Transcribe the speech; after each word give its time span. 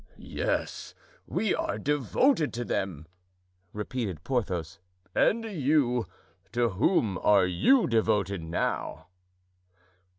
"Yes, 0.17 0.95
we 1.27 1.53
are 1.53 1.77
devoted 1.77 2.53
to 2.55 2.65
them," 2.65 3.05
repeated 3.71 4.23
Porthos; 4.23 4.79
"and 5.13 5.45
you—to 5.45 6.69
whom 6.69 7.19
are 7.19 7.45
you 7.45 7.85
devoted 7.85 8.41
now?" 8.41 9.09